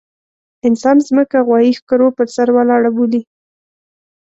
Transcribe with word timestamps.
انسان 0.67 0.97
ځمکه 1.07 1.37
غوايي 1.47 1.71
ښکرو 1.79 2.07
پر 2.17 2.27
سر 2.35 2.47
ولاړه 2.53 2.89
بولي. 2.95 3.21